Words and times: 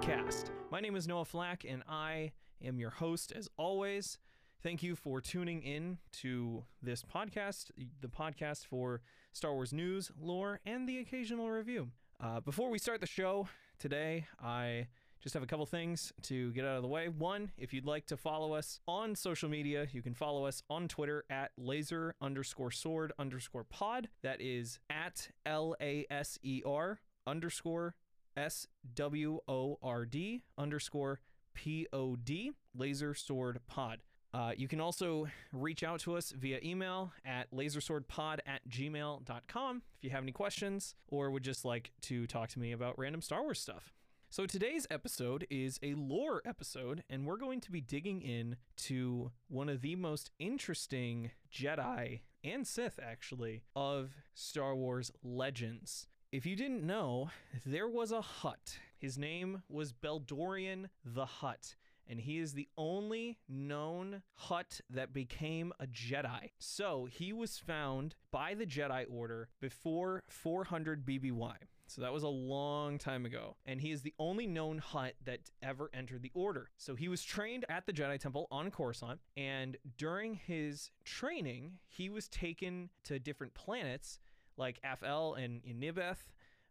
podcast. 0.00 0.50
My 0.70 0.80
name 0.80 0.96
is 0.96 1.06
Noah 1.06 1.24
Flack, 1.24 1.64
and 1.68 1.82
I 1.88 2.32
am 2.64 2.78
your 2.78 2.90
host 2.90 3.32
as 3.36 3.48
always. 3.56 4.18
Thank 4.62 4.82
you 4.82 4.96
for 4.96 5.20
tuning 5.20 5.62
in 5.62 5.98
to 6.20 6.64
this 6.82 7.02
podcast, 7.02 7.70
the 8.00 8.08
podcast 8.08 8.66
for 8.66 9.02
Star 9.32 9.52
Wars 9.52 9.72
news, 9.72 10.10
lore, 10.20 10.60
and 10.64 10.88
the 10.88 10.98
occasional 10.98 11.50
review. 11.50 11.88
Uh, 12.18 12.40
before 12.40 12.70
we 12.70 12.78
start 12.78 13.00
the 13.00 13.06
show 13.06 13.48
today, 13.78 14.26
I 14.42 14.88
just 15.22 15.34
have 15.34 15.42
a 15.42 15.46
couple 15.46 15.66
things 15.66 16.12
to 16.22 16.50
get 16.52 16.64
out 16.64 16.76
of 16.76 16.82
the 16.82 16.88
way. 16.88 17.08
One, 17.08 17.52
if 17.58 17.72
you'd 17.72 17.86
like 17.86 18.06
to 18.06 18.16
follow 18.16 18.52
us 18.52 18.80
on 18.88 19.14
social 19.14 19.48
media, 19.48 19.86
you 19.92 20.02
can 20.02 20.14
follow 20.14 20.46
us 20.46 20.62
on 20.70 20.88
Twitter 20.88 21.24
at 21.30 21.52
laser 21.58 22.14
underscore 22.20 22.70
sword 22.70 23.12
underscore 23.18 23.64
pod. 23.64 24.08
That 24.22 24.40
is 24.40 24.78
at 24.88 25.28
L 25.44 25.74
A 25.80 26.06
S 26.10 26.38
E 26.42 26.62
R 26.64 27.00
underscore 27.26 27.94
S 28.40 28.66
W 28.94 29.38
O 29.46 29.78
R 29.82 30.06
D 30.06 30.42
underscore 30.56 31.20
P 31.52 31.86
O 31.92 32.16
D, 32.16 32.52
laser 32.74 33.14
sword 33.14 33.60
pod. 33.66 33.98
Uh, 34.32 34.52
you 34.56 34.68
can 34.68 34.80
also 34.80 35.26
reach 35.52 35.82
out 35.82 36.00
to 36.00 36.16
us 36.16 36.30
via 36.30 36.58
email 36.64 37.12
at 37.24 37.50
laserswordpod 37.52 38.38
at 38.46 38.60
gmail.com 38.68 39.82
if 39.98 40.04
you 40.04 40.10
have 40.10 40.22
any 40.22 40.30
questions 40.32 40.94
or 41.08 41.30
would 41.30 41.42
just 41.42 41.64
like 41.64 41.90
to 42.00 42.26
talk 42.28 42.48
to 42.48 42.60
me 42.60 42.70
about 42.70 42.96
random 42.96 43.20
Star 43.20 43.42
Wars 43.42 43.60
stuff. 43.60 43.92
So 44.30 44.46
today's 44.46 44.86
episode 44.88 45.44
is 45.50 45.80
a 45.82 45.94
lore 45.94 46.40
episode, 46.46 47.02
and 47.10 47.26
we're 47.26 47.36
going 47.36 47.60
to 47.62 47.72
be 47.72 47.80
digging 47.80 48.22
in 48.22 48.54
to 48.84 49.32
one 49.48 49.68
of 49.68 49.80
the 49.80 49.96
most 49.96 50.30
interesting 50.38 51.32
Jedi 51.52 52.20
and 52.44 52.64
Sith, 52.64 53.00
actually, 53.02 53.62
of 53.74 54.10
Star 54.32 54.76
Wars 54.76 55.10
legends. 55.24 56.06
If 56.32 56.46
you 56.46 56.54
didn't 56.54 56.86
know, 56.86 57.30
there 57.66 57.88
was 57.88 58.12
a 58.12 58.20
Hutt. 58.20 58.78
His 58.98 59.18
name 59.18 59.64
was 59.68 59.92
Beldorion 59.92 60.88
the 61.04 61.26
Hutt, 61.26 61.74
and 62.06 62.20
he 62.20 62.38
is 62.38 62.52
the 62.52 62.68
only 62.78 63.38
known 63.48 64.22
Hutt 64.34 64.80
that 64.90 65.12
became 65.12 65.72
a 65.80 65.88
Jedi. 65.88 66.50
So 66.60 67.08
he 67.10 67.32
was 67.32 67.58
found 67.58 68.14
by 68.30 68.54
the 68.54 68.64
Jedi 68.64 69.06
Order 69.10 69.48
before 69.60 70.22
400 70.28 71.04
BBY. 71.04 71.56
So 71.88 72.00
that 72.02 72.12
was 72.12 72.22
a 72.22 72.28
long 72.28 72.98
time 72.98 73.26
ago. 73.26 73.56
And 73.66 73.80
he 73.80 73.90
is 73.90 74.02
the 74.02 74.14
only 74.20 74.46
known 74.46 74.78
Hutt 74.78 75.14
that 75.24 75.50
ever 75.60 75.90
entered 75.92 76.22
the 76.22 76.30
order. 76.32 76.70
So 76.76 76.94
he 76.94 77.08
was 77.08 77.24
trained 77.24 77.64
at 77.68 77.86
the 77.86 77.92
Jedi 77.92 78.20
Temple 78.20 78.46
on 78.52 78.70
Coruscant. 78.70 79.18
And 79.36 79.76
during 79.98 80.34
his 80.34 80.92
training, 81.04 81.78
he 81.88 82.08
was 82.08 82.28
taken 82.28 82.90
to 83.02 83.18
different 83.18 83.54
planets 83.54 84.20
like 84.60 84.80
Afel 84.82 85.42
and 85.42 85.60
Inibeth 85.64 86.30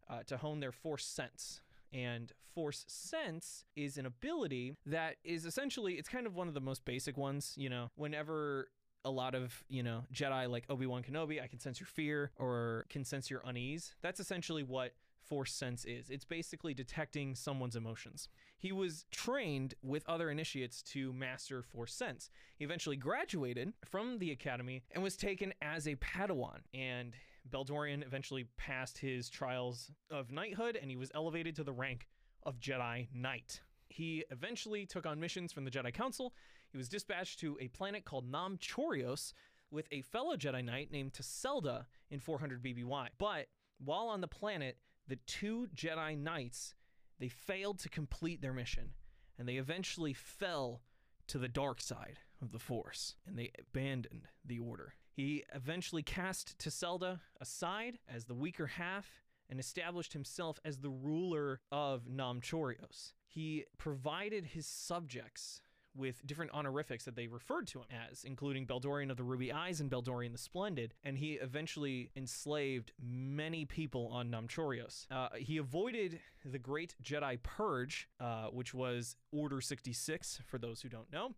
uh, 0.10 0.24
to 0.28 0.38
hone 0.38 0.62
their 0.62 0.72
Force 0.72 1.06
sense. 1.06 1.62
And 1.92 2.32
Force 2.54 2.86
Sense 2.88 3.66
is 3.76 3.98
an 3.98 4.06
ability 4.06 4.78
that 4.86 5.16
is 5.24 5.46
essentially, 5.46 5.94
it's 5.96 6.08
kind 6.08 6.28
of 6.28 6.36
one 6.36 6.48
of 6.48 6.54
the 6.54 6.62
most 6.62 6.86
basic 6.86 7.18
ones. 7.18 7.54
You 7.58 7.70
know, 7.70 7.90
whenever 7.96 8.70
a 9.04 9.10
lot 9.10 9.34
of, 9.34 9.64
you 9.68 9.82
know, 9.82 10.04
Jedi 10.14 10.50
like 10.50 10.66
Obi-Wan 10.70 11.04
Kenobi, 11.04 11.42
I 11.42 11.48
can 11.48 11.60
sense 11.60 11.80
your 11.80 11.88
fear 11.88 12.32
or 12.38 12.86
can 12.90 13.04
sense 13.04 13.30
your 13.30 13.42
unease. 13.46 13.96
That's 14.02 14.20
essentially 14.20 14.64
what 14.64 14.94
Force 15.30 15.54
Sense 15.54 15.86
is. 15.86 16.10
It's 16.10 16.26
basically 16.26 16.74
detecting 16.74 17.36
someone's 17.36 17.76
emotions. 17.76 18.30
He 18.58 18.72
was 18.72 19.06
trained 19.12 19.76
with 19.82 20.04
other 20.08 20.30
initiates 20.30 20.82
to 20.84 21.14
master 21.14 21.62
Force 21.62 21.94
Sense. 21.94 22.30
He 22.58 22.66
eventually 22.66 22.98
graduated 22.98 23.74
from 23.86 24.20
the 24.20 24.32
academy 24.32 24.84
and 24.92 25.04
was 25.04 25.16
taken 25.16 25.54
as 25.62 25.88
a 25.88 25.96
Padawan. 25.96 26.62
And 26.74 27.14
Beldorion 27.52 28.06
eventually 28.06 28.46
passed 28.58 28.98
his 28.98 29.30
trials 29.30 29.92
of 30.10 30.32
knighthood 30.32 30.78
and 30.80 30.90
he 30.90 30.98
was 30.98 31.12
elevated 31.14 31.56
to 31.56 31.64
the 31.64 31.74
rank 31.74 32.08
of 32.44 32.60
Jedi 32.60 33.08
Knight. 33.14 33.62
He 33.90 34.24
eventually 34.30 34.86
took 34.86 35.06
on 35.06 35.20
missions 35.20 35.52
from 35.52 35.66
the 35.66 35.72
Jedi 35.72 35.94
Council. 35.94 36.34
He 36.72 36.78
was 36.78 36.90
dispatched 36.90 37.40
to 37.40 37.58
a 37.60 37.68
planet 37.70 38.06
called 38.06 38.30
Nam 38.30 38.58
Chorios 38.58 39.34
with 39.72 39.88
a 39.92 40.02
fellow 40.02 40.36
Jedi 40.36 40.64
Knight 40.64 40.92
named 40.92 41.14
Taselda 41.14 41.86
in 42.10 42.20
400 42.20 42.64
BBY. 42.64 43.08
But 43.18 43.48
while 43.84 44.08
on 44.08 44.22
the 44.22 44.28
planet, 44.28 44.78
the 45.08 45.18
two 45.26 45.68
Jedi 45.76 46.18
Knights 46.18 46.76
they 47.20 47.28
failed 47.28 47.80
to 47.80 47.90
complete 47.90 48.42
their 48.42 48.54
mission, 48.54 48.94
and 49.38 49.48
they 49.48 49.56
eventually 49.56 50.14
fell 50.14 50.82
to 51.28 51.38
the 51.38 51.50
dark 51.50 51.82
side 51.82 52.20
of 52.42 52.52
the 52.52 52.60
Force, 52.60 53.16
and 53.28 53.38
they 53.38 53.52
abandoned 53.60 54.28
the 54.46 54.60
Order. 54.60 54.94
He 55.20 55.44
eventually 55.54 56.02
cast 56.02 56.58
Taselda 56.60 57.20
aside 57.42 58.00
as 58.08 58.24
the 58.24 58.34
weaker 58.34 58.68
half 58.68 59.22
and 59.50 59.60
established 59.60 60.14
himself 60.14 60.62
as 60.64 60.78
the 60.78 60.90
ruler 60.90 61.60
of 61.74 62.08
Nam 62.08 62.40
Chorios. 62.40 63.12
He 63.28 63.66
provided 63.78 64.46
his 64.46 64.66
subjects 64.66 65.62
with 65.94 66.26
different 66.26 66.52
honorifics 66.54 67.04
that 67.04 67.18
they 67.18 67.28
referred 67.28 67.68
to 67.68 67.80
him 67.80 67.88
as, 68.10 68.24
including 68.24 68.66
Beldorion 68.66 69.12
of 69.12 69.18
the 69.18 69.26
Ruby 69.26 69.52
Eyes 69.52 69.82
and 69.82 69.92
Beldorion 69.92 70.32
the 70.32 70.38
Splendid, 70.38 70.94
and 71.04 71.18
he 71.18 71.34
eventually 71.34 72.12
enslaved 72.16 72.94
many 72.98 73.66
people 73.66 74.08
on 74.14 74.30
Nam 74.30 74.48
Chorios. 74.48 75.06
Uh, 75.12 75.28
he 75.36 75.58
avoided 75.58 76.22
the 76.46 76.60
Great 76.60 76.96
Jedi 77.04 77.44
Purge, 77.44 78.08
uh, 78.22 78.46
which 78.46 78.74
was 78.74 79.18
Order 79.34 79.60
66, 79.60 80.40
for 80.46 80.58
those 80.58 80.80
who 80.80 80.88
don't 80.88 81.12
know. 81.12 81.34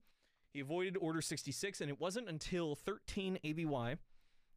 He 0.54 0.60
avoided 0.60 0.98
Order 0.98 1.22
66, 1.22 1.82
and 1.82 1.90
it 1.90 2.00
wasn't 2.00 2.30
until 2.30 2.76
13 2.76 3.40
ABY 3.44 3.98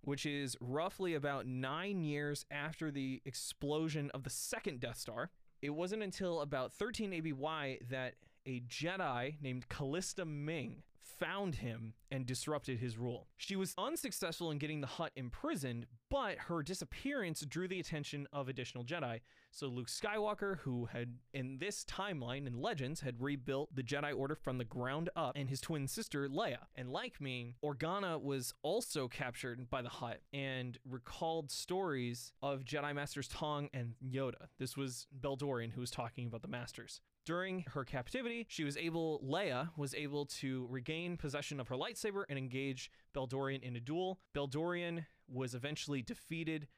which 0.05 0.27
is 0.27 0.57
roughly 0.61 1.15
about 1.15 1.47
nine 1.47 2.03
years 2.03 2.45
after 2.51 2.91
the 2.91 3.23
explosion 3.25 4.11
of 4.13 4.23
the 4.23 4.31
second 4.31 4.81
Death 4.81 4.99
Star. 4.99 5.31
It 5.63 5.71
wasn't 5.71 6.03
until 6.03 6.41
about 6.41 6.73
13 6.73 7.13
ABY 7.13 7.81
that 7.89 8.15
a 8.47 8.61
Jedi 8.61 9.41
named 9.41 9.69
Callista 9.69 10.25
Ming 10.25 10.83
found 11.05 11.57
him 11.57 11.95
and 12.11 12.27
disrupted 12.27 12.79
his 12.79 12.97
rule. 12.97 13.29
She 13.37 13.57
was 13.57 13.75
unsuccessful 13.77 14.51
in 14.51 14.59
getting 14.59 14.81
the 14.81 14.87
Hutt 14.87 15.13
imprisoned, 15.17 15.87
but 16.11 16.39
her 16.39 16.63
disappearance 16.63 17.45
drew 17.47 17.69
the 17.69 17.81
attention 17.81 18.27
of 18.33 18.49
additional 18.49 18.85
Jedi. 18.85 19.21
So 19.51 19.69
Luke 19.69 19.89
Skywalker, 19.89 20.59
who 20.61 20.87
had 20.87 21.15
in 21.33 21.59
this 21.59 21.85
timeline 21.85 22.47
in 22.47 22.61
Legends 22.61 23.01
had 23.01 23.21
rebuilt 23.21 23.75
the 23.75 23.83
Jedi 23.83 24.17
Order 24.17 24.35
from 24.35 24.59
the 24.59 24.65
ground 24.65 25.11
up, 25.15 25.33
and 25.37 25.49
his 25.49 25.61
twin 25.61 25.87
sister 25.87 26.29
Leia. 26.29 26.59
And 26.75 26.91
like 26.91 27.21
me, 27.21 27.57
Organa 27.65 28.21
was 28.21 28.53
also 28.63 29.07
captured 29.09 29.71
by 29.71 29.83
the 29.83 29.89
Hutt 29.89 30.21
and 30.33 30.79
recalled 30.89 31.51
stories 31.51 32.33
of 32.43 32.65
Jedi 32.65 32.95
Masters 32.95 33.29
Tong 33.29 33.69
and 33.73 33.95
Yoda. 34.05 34.49
This 34.59 34.77
was 34.77 35.07
Beldorion 35.21 35.73
who 35.73 35.81
was 35.81 35.91
talking 35.91 36.27
about 36.27 36.43
the 36.43 36.49
Masters. 36.49 37.01
During 37.25 37.65
her 37.73 37.85
captivity, 37.85 38.47
she 38.49 38.65
was 38.65 38.77
able, 38.77 39.21
Leia 39.25 39.71
was 39.77 39.95
able 39.95 40.27
to 40.27 40.67
regain 40.69 41.17
possession 41.17 41.59
of 41.59 41.69
her 41.69 41.75
lightsaber 41.75 42.25
and 42.29 42.39
engage 42.39 42.91
Beldorion 43.15 43.63
in 43.63 43.77
a 43.77 43.81
duel. 43.81 44.21
Beldorion 44.35 45.07
was 45.27 45.55
eventually 45.55 46.03
defeated 46.03 46.69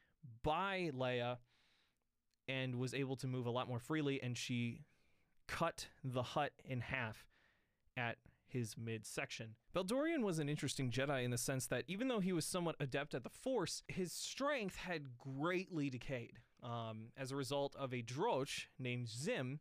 by 0.43 0.91
Leia 0.93 1.37
and 2.47 2.75
was 2.75 2.93
able 2.93 3.17
to 3.17 3.27
move 3.27 3.45
a 3.45 3.51
lot 3.51 3.67
more 3.67 3.79
freely, 3.79 4.23
and 4.23 4.37
she 4.37 4.85
cut 5.47 5.87
the 6.03 6.23
Hutt 6.23 6.53
in 6.63 6.79
half 6.79 7.25
at 7.97 8.17
his 8.47 8.77
midsection. 8.77 9.55
Beldorion 9.75 10.23
was 10.23 10.39
an 10.39 10.47
interesting 10.47 10.91
Jedi 10.91 11.25
in 11.25 11.31
the 11.31 11.37
sense 11.37 11.67
that 11.67 11.83
even 11.87 12.07
though 12.07 12.21
he 12.21 12.31
was 12.31 12.45
somewhat 12.45 12.77
adept 12.79 13.13
at 13.13 13.23
the 13.23 13.29
Force, 13.29 13.83
his 13.87 14.13
strength 14.13 14.77
had 14.77 15.17
greatly 15.17 15.89
decayed 15.89 16.39
um, 16.63 17.07
as 17.17 17.31
a 17.31 17.35
result 17.35 17.75
of 17.75 17.93
a 17.93 18.01
droch 18.01 18.67
named 18.79 19.07
Dzym 19.07 19.59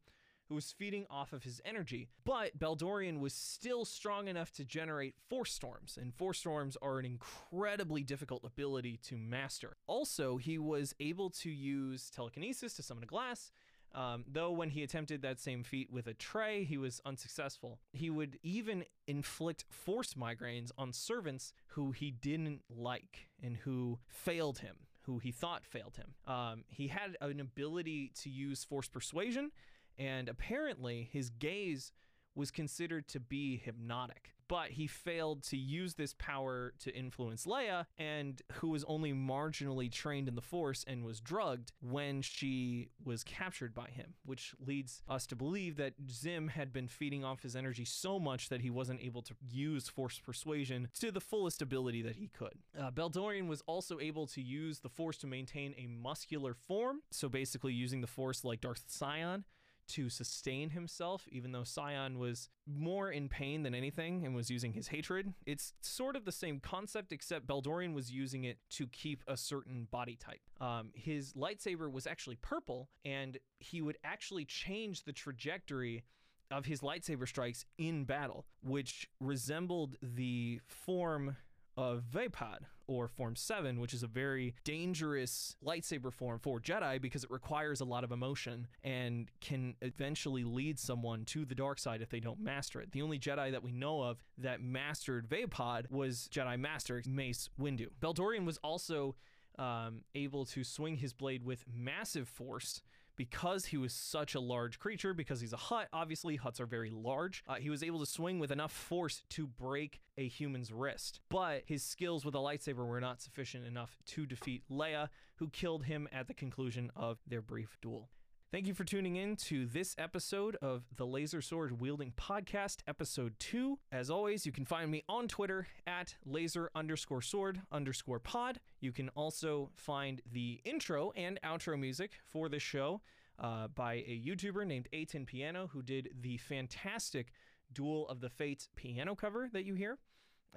who 0.48 0.54
was 0.54 0.72
feeding 0.72 1.06
off 1.10 1.32
of 1.32 1.44
his 1.44 1.60
energy. 1.64 2.08
But 2.24 2.58
Beldorion 2.58 3.20
was 3.20 3.32
still 3.32 3.84
strong 3.84 4.28
enough 4.28 4.52
to 4.52 4.64
generate 4.64 5.14
force 5.28 5.52
storms, 5.52 5.98
and 6.00 6.14
force 6.14 6.38
storms 6.38 6.76
are 6.80 6.98
an 6.98 7.04
incredibly 7.04 8.02
difficult 8.02 8.44
ability 8.44 8.98
to 9.04 9.16
master. 9.16 9.76
Also, 9.86 10.36
he 10.36 10.58
was 10.58 10.94
able 11.00 11.30
to 11.30 11.50
use 11.50 12.10
telekinesis 12.10 12.74
to 12.74 12.82
summon 12.82 13.04
a 13.04 13.06
glass. 13.06 13.50
Um, 13.94 14.24
though 14.30 14.50
when 14.50 14.70
he 14.70 14.82
attempted 14.82 15.22
that 15.22 15.40
same 15.40 15.64
feat 15.64 15.90
with 15.90 16.06
a 16.06 16.12
tray, 16.12 16.64
he 16.64 16.76
was 16.76 17.00
unsuccessful. 17.06 17.78
He 17.92 18.10
would 18.10 18.38
even 18.42 18.84
inflict 19.06 19.64
force 19.70 20.14
migraines 20.14 20.70
on 20.76 20.92
servants 20.92 21.54
who 21.68 21.92
he 21.92 22.10
didn't 22.10 22.60
like 22.68 23.28
and 23.42 23.56
who 23.56 23.98
failed 24.06 24.58
him, 24.58 24.76
who 25.02 25.18
he 25.18 25.32
thought 25.32 25.64
failed 25.64 25.96
him. 25.96 26.14
Um, 26.30 26.64
he 26.68 26.88
had 26.88 27.16
an 27.22 27.40
ability 27.40 28.12
to 28.22 28.28
use 28.28 28.64
force 28.64 28.88
persuasion 28.88 29.50
and 29.98 30.28
apparently 30.28 31.08
his 31.12 31.30
gaze 31.30 31.92
was 32.36 32.50
considered 32.50 33.08
to 33.08 33.18
be 33.18 33.56
hypnotic. 33.56 34.32
But 34.48 34.70
he 34.70 34.86
failed 34.86 35.42
to 35.44 35.56
use 35.56 35.94
this 35.94 36.14
power 36.16 36.72
to 36.78 36.94
influence 36.94 37.46
Leia, 37.46 37.86
and 37.98 38.40
who 38.52 38.68
was 38.68 38.84
only 38.86 39.12
marginally 39.12 39.90
trained 39.90 40.28
in 40.28 40.36
the 40.36 40.40
Force 40.40 40.84
and 40.86 41.04
was 41.04 41.18
drugged 41.18 41.72
when 41.80 42.22
she 42.22 42.90
was 43.04 43.24
captured 43.24 43.74
by 43.74 43.88
him, 43.88 44.14
which 44.24 44.54
leads 44.64 45.02
us 45.08 45.26
to 45.26 45.34
believe 45.34 45.76
that 45.78 45.94
Dzym 46.06 46.50
had 46.50 46.72
been 46.72 46.86
feeding 46.86 47.24
off 47.24 47.42
his 47.42 47.56
energy 47.56 47.84
so 47.84 48.20
much 48.20 48.48
that 48.48 48.60
he 48.60 48.70
wasn't 48.70 49.00
able 49.02 49.22
to 49.22 49.34
use 49.50 49.88
Force 49.88 50.20
persuasion 50.20 50.90
to 51.00 51.10
the 51.10 51.20
fullest 51.20 51.60
ability 51.60 52.02
that 52.02 52.14
he 52.14 52.28
could. 52.28 52.54
Uh, 52.78 52.92
Beldorion 52.92 53.48
was 53.48 53.62
also 53.66 53.98
able 53.98 54.28
to 54.28 54.40
use 54.40 54.78
the 54.78 54.88
Force 54.88 55.16
to 55.18 55.26
maintain 55.26 55.74
a 55.76 55.88
muscular 55.88 56.54
form, 56.54 57.00
so 57.10 57.28
basically 57.28 57.72
using 57.72 58.00
the 58.00 58.06
Force 58.06 58.44
like 58.44 58.60
Darth 58.60 58.84
Sion 58.96 59.44
to 59.88 60.08
sustain 60.08 60.70
himself, 60.70 61.26
even 61.28 61.52
though 61.52 61.64
Sion 61.64 62.18
was 62.18 62.48
more 62.66 63.10
in 63.10 63.28
pain 63.28 63.62
than 63.62 63.74
anything 63.74 64.24
and 64.24 64.34
was 64.34 64.50
using 64.50 64.72
his 64.72 64.88
hatred. 64.88 65.32
It's 65.44 65.72
sort 65.80 66.16
of 66.16 66.24
the 66.24 66.32
same 66.32 66.60
concept, 66.60 67.12
except 67.12 67.46
Beldorion 67.46 67.94
was 67.94 68.10
using 68.10 68.44
it 68.44 68.58
to 68.70 68.86
keep 68.86 69.22
a 69.26 69.36
certain 69.36 69.86
body 69.90 70.16
type. 70.16 70.40
Um, 70.60 70.90
his 70.94 71.32
lightsaber 71.34 71.90
was 71.90 72.06
actually 72.06 72.36
purple, 72.36 72.88
and 73.04 73.38
he 73.60 73.80
would 73.80 73.98
actually 74.04 74.44
change 74.44 75.04
the 75.04 75.12
trajectory 75.12 76.04
of 76.50 76.66
his 76.66 76.80
lightsaber 76.80 77.26
strikes 77.26 77.64
in 77.78 78.04
battle, 78.04 78.46
which 78.62 79.08
resembled 79.20 79.96
the 80.02 80.60
form 80.66 81.36
of 81.76 82.04
Vaapad 82.12 82.60
or 82.86 83.08
Form 83.08 83.34
7, 83.34 83.80
which 83.80 83.92
is 83.92 84.02
a 84.02 84.06
very 84.06 84.54
dangerous 84.64 85.56
lightsaber 85.64 86.12
form 86.12 86.38
for 86.38 86.60
Jedi 86.60 87.00
because 87.00 87.24
it 87.24 87.30
requires 87.30 87.80
a 87.80 87.84
lot 87.84 88.04
of 88.04 88.12
emotion 88.12 88.68
and 88.84 89.30
can 89.40 89.74
eventually 89.82 90.44
lead 90.44 90.78
someone 90.78 91.24
to 91.26 91.44
the 91.44 91.54
dark 91.54 91.78
side 91.78 92.00
if 92.00 92.08
they 92.08 92.20
don't 92.20 92.40
master 92.40 92.80
it. 92.80 92.92
The 92.92 93.02
only 93.02 93.18
Jedi 93.18 93.50
that 93.50 93.62
we 93.62 93.72
know 93.72 94.02
of 94.02 94.18
that 94.38 94.62
mastered 94.62 95.28
Vaapad 95.28 95.90
was 95.90 96.28
Jedi 96.32 96.58
Master 96.58 97.02
Mace 97.06 97.50
Windu. 97.60 97.88
Beldorion 98.00 98.46
was 98.46 98.58
also 98.58 99.16
um, 99.58 100.02
able 100.14 100.44
to 100.46 100.64
swing 100.64 100.96
his 100.96 101.12
blade 101.12 101.42
with 101.42 101.64
massive 101.72 102.28
force 102.28 102.82
because 103.16 103.66
he 103.66 103.76
was 103.76 103.92
such 103.92 104.34
a 104.34 104.40
large 104.40 104.78
creature, 104.78 105.14
because 105.14 105.40
he's 105.40 105.52
a 105.52 105.56
Hutt, 105.56 105.88
obviously 105.92 106.38
Hutts 106.38 106.60
are 106.60 106.66
very 106.66 106.90
large, 106.90 107.42
uh, 107.48 107.54
he 107.54 107.70
was 107.70 107.82
able 107.82 108.00
to 108.00 108.06
swing 108.06 108.38
with 108.38 108.50
enough 108.50 108.72
force 108.72 109.22
to 109.30 109.46
break 109.46 110.00
a 110.18 110.28
human's 110.28 110.72
wrist. 110.72 111.20
But 111.28 111.62
his 111.66 111.82
skills 111.82 112.24
with 112.24 112.34
a 112.34 112.38
lightsaber 112.38 112.86
were 112.86 113.00
not 113.00 113.20
sufficient 113.20 113.66
enough 113.66 113.96
to 114.06 114.26
defeat 114.26 114.62
Leia, 114.70 115.08
who 115.36 115.48
killed 115.48 115.84
him 115.84 116.08
at 116.12 116.28
the 116.28 116.34
conclusion 116.34 116.90
of 116.94 117.18
their 117.26 117.42
brief 117.42 117.76
duel. 117.82 118.08
Thank 118.52 118.68
you 118.68 118.74
for 118.74 118.84
tuning 118.84 119.16
in 119.16 119.34
to 119.36 119.66
this 119.66 119.96
episode 119.98 120.54
of 120.62 120.84
the 120.96 121.04
Laser 121.04 121.42
Sword 121.42 121.80
Wielding 121.80 122.12
Podcast, 122.12 122.78
episode 122.86 123.34
two. 123.40 123.80
As 123.90 124.08
always, 124.08 124.46
you 124.46 124.52
can 124.52 124.64
find 124.64 124.88
me 124.88 125.02
on 125.08 125.26
Twitter 125.26 125.66
at 125.84 126.14
laser 126.24 126.70
underscore 126.72 127.22
sword 127.22 127.60
underscore 127.72 128.20
pod. 128.20 128.60
You 128.80 128.92
can 128.92 129.08
also 129.10 129.70
find 129.74 130.22
the 130.30 130.60
intro 130.64 131.10
and 131.16 131.40
outro 131.44 131.76
music 131.78 132.12
for 132.24 132.48
this 132.48 132.62
show 132.62 133.00
uh, 133.40 133.66
by 133.66 133.94
a 133.94 134.22
YouTuber 134.24 134.64
named 134.64 134.86
AtinPiano, 134.92 135.68
who 135.70 135.82
did 135.82 136.10
the 136.20 136.36
fantastic 136.36 137.32
Duel 137.72 138.06
of 138.08 138.20
the 138.20 138.30
Fates 138.30 138.68
piano 138.76 139.16
cover 139.16 139.48
that 139.52 139.64
you 139.64 139.74
hear. 139.74 139.98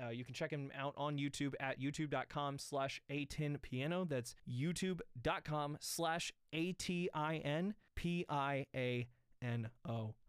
Uh, 0.04 0.10
you 0.10 0.24
can 0.24 0.34
check 0.34 0.52
him 0.52 0.72
out 0.78 0.94
on 0.98 1.18
YouTube 1.18 1.54
at 1.60 1.80
youtube.com 1.80 2.58
slash 2.58 3.02
atinpiano. 3.12 4.08
That's 4.08 4.36
youtube.com 4.50 5.78
slash 5.82 6.32
A-T-I-N-P-I-A-N-O. 6.54 7.76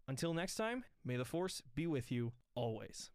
Until 0.07 0.33
next 0.33 0.55
time, 0.55 0.83
may 1.05 1.15
the 1.15 1.25
force 1.25 1.61
be 1.75 1.87
with 1.87 2.11
you 2.11 2.33
always. 2.55 3.09